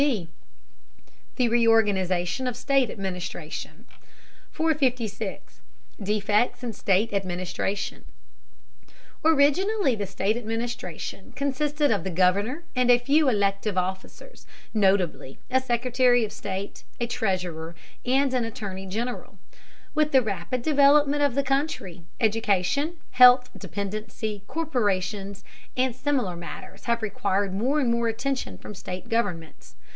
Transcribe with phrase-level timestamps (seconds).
[0.01, 0.29] B.
[1.35, 3.85] THE REORGANIZATION OF STATE ADMINISTRATION
[4.49, 5.61] 456.
[6.01, 8.05] DEFECTS IN STATE ADMINISTRATION.
[9.23, 15.61] Originally the state administration consisted of the Governor and a few elective officers, notably a
[15.61, 19.37] Secretary of State, a Treasurer, and an Attorney General.
[19.93, 25.43] With the rapid development of the country, education, health, dependency, corporations,
[25.77, 29.75] and similar matters have required more and more attention from state governments.